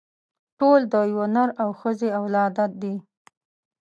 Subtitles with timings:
[0.59, 2.95] ټول د يوه نر او ښځې اولاده دي.